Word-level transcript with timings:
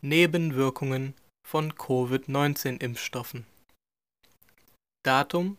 Nebenwirkungen 0.00 1.14
von 1.46 1.74
Covid-19-Impfstoffen 1.74 3.44
Datum 5.04 5.58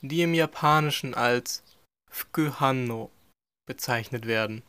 die 0.00 0.22
im 0.22 0.34
Japanischen 0.34 1.14
als 1.14 1.62
Fukuhanno 2.10 3.10
bezeichnet 3.66 4.26
werden. 4.26 4.62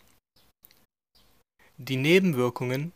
Die 1.78 1.98
Nebenwirkungen 1.98 2.92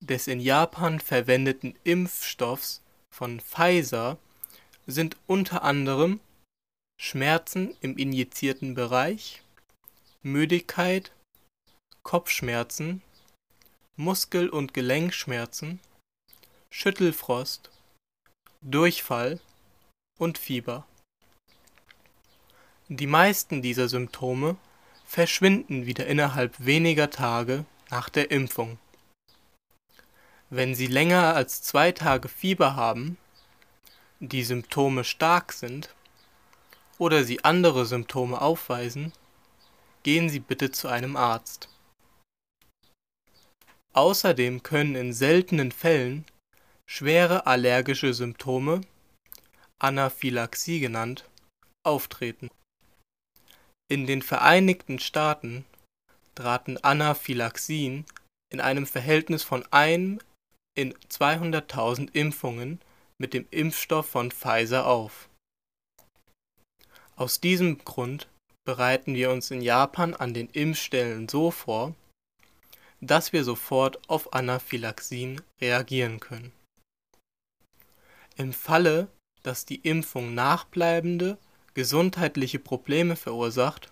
des 0.00 0.26
in 0.26 0.40
Japan 0.40 1.00
verwendeten 1.00 1.74
Impfstoffs 1.84 2.82
von 3.10 3.40
Pfizer 3.40 4.18
sind 4.86 5.16
unter 5.26 5.62
anderem 5.62 6.20
Schmerzen 7.00 7.74
im 7.80 7.96
injizierten 7.96 8.74
Bereich, 8.74 9.42
Müdigkeit, 10.22 11.12
Kopfschmerzen, 12.02 13.02
Muskel- 13.96 14.48
und 14.48 14.74
Gelenkschmerzen, 14.74 15.80
Schüttelfrost, 16.70 17.70
Durchfall 18.68 19.38
und 20.18 20.38
Fieber. 20.38 20.88
Die 22.88 23.06
meisten 23.06 23.62
dieser 23.62 23.88
Symptome 23.88 24.56
verschwinden 25.04 25.86
wieder 25.86 26.08
innerhalb 26.08 26.52
weniger 26.58 27.10
Tage 27.10 27.64
nach 27.90 28.08
der 28.08 28.32
Impfung. 28.32 28.80
Wenn 30.50 30.74
Sie 30.74 30.88
länger 30.88 31.36
als 31.36 31.62
zwei 31.62 31.92
Tage 31.92 32.28
Fieber 32.28 32.74
haben, 32.74 33.18
die 34.18 34.42
Symptome 34.42 35.04
stark 35.04 35.52
sind 35.52 35.94
oder 36.98 37.22
Sie 37.22 37.44
andere 37.44 37.86
Symptome 37.86 38.40
aufweisen, 38.40 39.12
gehen 40.02 40.28
Sie 40.28 40.40
bitte 40.40 40.72
zu 40.72 40.88
einem 40.88 41.16
Arzt. 41.16 41.68
Außerdem 43.92 44.64
können 44.64 44.96
in 44.96 45.12
seltenen 45.12 45.70
Fällen 45.70 46.24
schwere 46.88 47.46
allergische 47.46 48.14
Symptome, 48.14 48.80
Anaphylaxie 49.78 50.80
genannt, 50.80 51.28
auftreten. 51.84 52.48
In 53.90 54.06
den 54.06 54.22
Vereinigten 54.22 54.98
Staaten 54.98 55.64
traten 56.34 56.78
Anaphylaxien 56.78 58.04
in 58.52 58.60
einem 58.60 58.86
Verhältnis 58.86 59.42
von 59.42 59.64
1 59.70 60.22
in 60.76 60.94
200.000 60.94 62.14
Impfungen 62.14 62.80
mit 63.18 63.34
dem 63.34 63.46
Impfstoff 63.50 64.08
von 64.08 64.30
Pfizer 64.30 64.86
auf. 64.86 65.28
Aus 67.16 67.40
diesem 67.40 67.78
Grund 67.78 68.28
bereiten 68.66 69.14
wir 69.14 69.30
uns 69.30 69.50
in 69.50 69.62
Japan 69.62 70.14
an 70.14 70.34
den 70.34 70.48
Impfstellen 70.50 71.28
so 71.28 71.50
vor, 71.50 71.94
dass 73.00 73.32
wir 73.32 73.44
sofort 73.44 74.08
auf 74.08 74.32
Anaphylaxien 74.34 75.40
reagieren 75.60 76.20
können. 76.20 76.52
Im 78.36 78.52
Falle, 78.52 79.08
dass 79.42 79.64
die 79.64 79.76
Impfung 79.76 80.34
nachbleibende 80.34 81.38
gesundheitliche 81.74 82.58
Probleme 82.58 83.16
verursacht, 83.16 83.90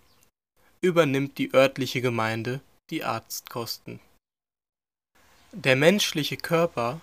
übernimmt 0.80 1.38
die 1.38 1.54
örtliche 1.54 2.02
Gemeinde 2.02 2.60
die 2.90 3.04
Arztkosten. 3.04 4.00
Der 5.52 5.76
menschliche 5.76 6.36
Körper 6.36 7.00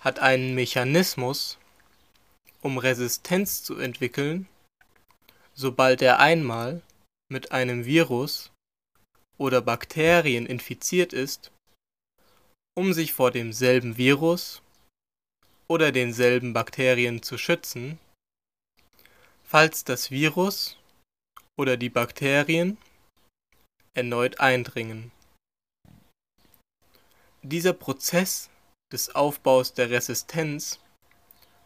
hat 0.00 0.20
einen 0.20 0.54
Mechanismus, 0.54 1.58
um 2.62 2.78
Resistenz 2.78 3.62
zu 3.62 3.76
entwickeln, 3.76 4.48
sobald 5.52 6.00
er 6.00 6.20
einmal 6.20 6.80
mit 7.30 7.52
einem 7.52 7.84
Virus 7.84 8.50
oder 9.36 9.60
Bakterien 9.60 10.46
infiziert 10.46 11.12
ist, 11.12 11.52
um 12.74 12.92
sich 12.92 13.12
vor 13.12 13.30
demselben 13.30 13.96
Virus 13.96 14.62
oder 15.68 15.92
denselben 15.92 16.52
Bakterien 16.52 17.22
zu 17.22 17.38
schützen, 17.38 17.98
falls 19.44 19.84
das 19.84 20.10
Virus 20.10 20.78
oder 21.56 21.76
die 21.76 21.90
Bakterien 21.90 22.78
erneut 23.94 24.40
eindringen. 24.40 25.12
Dieser 27.42 27.72
Prozess 27.72 28.50
des 28.92 29.14
Aufbaus 29.14 29.74
der 29.74 29.90
Resistenz 29.90 30.80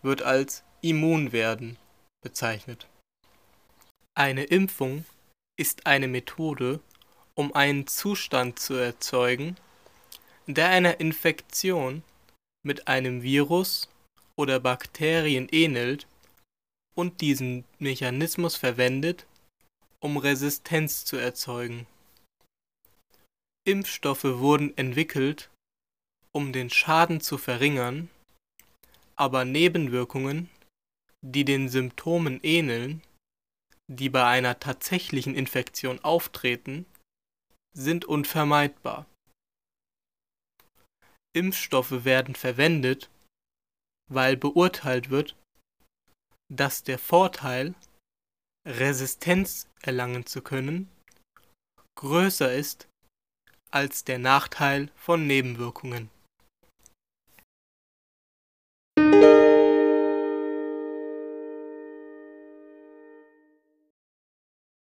wird 0.02 0.22
als 0.22 0.64
Immunwerden 0.80 1.76
bezeichnet. 2.22 2.88
Eine 4.14 4.44
Impfung 4.44 5.04
ist 5.58 5.86
eine 5.86 6.08
Methode, 6.08 6.80
um 7.34 7.54
einen 7.54 7.86
Zustand 7.86 8.58
zu 8.58 8.74
erzeugen, 8.74 9.56
der 10.46 10.68
einer 10.68 11.00
Infektion 11.00 12.02
mit 12.64 12.88
einem 12.88 13.22
Virus 13.22 13.88
oder 14.36 14.60
Bakterien 14.60 15.48
ähnelt 15.50 16.06
und 16.94 17.20
diesen 17.20 17.64
Mechanismus 17.78 18.56
verwendet, 18.56 19.26
um 20.00 20.16
Resistenz 20.16 21.04
zu 21.04 21.16
erzeugen. 21.16 21.86
Impfstoffe 23.64 24.24
wurden 24.24 24.76
entwickelt, 24.76 25.50
um 26.32 26.52
den 26.52 26.70
Schaden 26.70 27.20
zu 27.20 27.38
verringern, 27.38 28.10
aber 29.16 29.44
Nebenwirkungen, 29.44 30.50
die 31.20 31.44
den 31.44 31.68
Symptomen 31.68 32.40
ähneln, 32.42 33.02
die 33.86 34.08
bei 34.08 34.24
einer 34.24 34.58
tatsächlichen 34.58 35.34
Infektion 35.34 36.00
auftreten, 36.00 36.86
sind 37.72 38.04
unvermeidbar. 38.04 39.06
Impfstoffe 41.34 42.04
werden 42.04 42.34
verwendet, 42.34 43.08
weil 44.08 44.36
beurteilt 44.36 45.10
wird, 45.10 45.36
dass 46.50 46.82
der 46.82 46.98
Vorteil, 46.98 47.74
Resistenz 48.66 49.68
erlangen 49.80 50.26
zu 50.26 50.42
können, 50.42 50.88
größer 51.96 52.52
ist 52.52 52.88
als 53.70 54.04
der 54.04 54.18
Nachteil 54.18 54.90
von 54.96 55.26
Nebenwirkungen 55.26 56.10